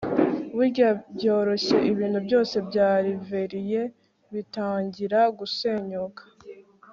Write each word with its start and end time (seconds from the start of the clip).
burya 0.55 0.89
byoroshye 1.17 1.75
ibintu 1.91 2.19
byose 2.27 2.55
bya 2.67 2.89
reverie 3.05 3.81
bitangira 4.33 5.19
gusenyuka 5.39 6.23